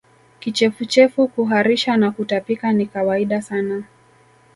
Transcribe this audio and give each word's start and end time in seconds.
Kichefuchefu 0.39 1.27
kuharisha 1.27 1.97
na 1.97 2.11
kutapika 2.11 2.71
ni 2.73 2.85
kawaida 2.85 3.41
sana 3.41 3.83